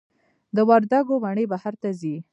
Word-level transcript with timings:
د 0.55 0.57
وردګو 0.69 1.15
مڼې 1.23 1.45
بهر 1.51 1.73
ته 1.81 1.89
ځي؟ 1.99 2.15